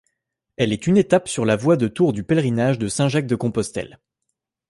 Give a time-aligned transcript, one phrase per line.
[0.57, 3.99] Elle est une étape sur la voie de Tour du pèlerinage de Saint-Jacques-de-Compostelle.